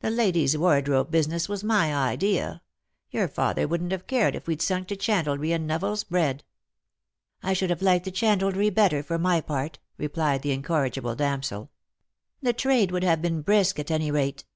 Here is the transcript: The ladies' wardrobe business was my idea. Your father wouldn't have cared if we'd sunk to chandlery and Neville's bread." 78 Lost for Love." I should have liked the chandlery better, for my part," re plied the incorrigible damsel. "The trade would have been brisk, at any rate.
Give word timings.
The 0.00 0.08
ladies' 0.08 0.56
wardrobe 0.56 1.10
business 1.10 1.46
was 1.46 1.62
my 1.62 1.94
idea. 1.94 2.62
Your 3.10 3.28
father 3.28 3.68
wouldn't 3.68 3.92
have 3.92 4.06
cared 4.06 4.34
if 4.34 4.46
we'd 4.46 4.62
sunk 4.62 4.88
to 4.88 4.96
chandlery 4.96 5.52
and 5.52 5.66
Neville's 5.66 6.04
bread." 6.04 6.42
78 7.42 7.42
Lost 7.42 7.42
for 7.42 7.42
Love." 7.42 7.50
I 7.50 7.52
should 7.52 7.70
have 7.76 7.82
liked 7.82 8.04
the 8.06 8.10
chandlery 8.10 8.70
better, 8.70 9.02
for 9.02 9.18
my 9.18 9.42
part," 9.42 9.78
re 9.98 10.08
plied 10.08 10.40
the 10.40 10.52
incorrigible 10.52 11.14
damsel. 11.16 11.70
"The 12.40 12.54
trade 12.54 12.90
would 12.92 13.04
have 13.04 13.20
been 13.20 13.42
brisk, 13.42 13.78
at 13.78 13.90
any 13.90 14.10
rate. 14.10 14.46